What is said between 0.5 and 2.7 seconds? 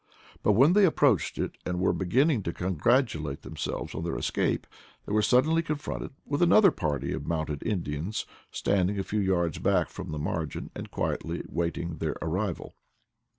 when they approached it and were beginning to